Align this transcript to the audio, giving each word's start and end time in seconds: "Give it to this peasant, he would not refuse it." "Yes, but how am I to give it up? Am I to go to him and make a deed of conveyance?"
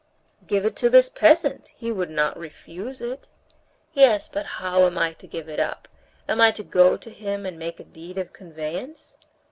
"Give 0.47 0.65
it 0.65 0.75
to 0.77 0.89
this 0.89 1.09
peasant, 1.09 1.73
he 1.75 1.91
would 1.91 2.09
not 2.09 2.35
refuse 2.35 3.01
it." 3.01 3.27
"Yes, 3.93 4.27
but 4.27 4.47
how 4.57 4.87
am 4.87 4.97
I 4.97 5.13
to 5.13 5.27
give 5.27 5.47
it 5.47 5.59
up? 5.59 5.87
Am 6.27 6.41
I 6.41 6.49
to 6.53 6.63
go 6.63 6.97
to 6.97 7.09
him 7.11 7.45
and 7.45 7.59
make 7.59 7.79
a 7.79 7.83
deed 7.83 8.17
of 8.17 8.33
conveyance?" 8.33 9.19